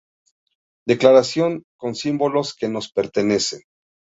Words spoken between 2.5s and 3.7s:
que nos pertenecen.